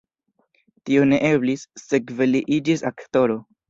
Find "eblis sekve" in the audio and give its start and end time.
1.29-2.33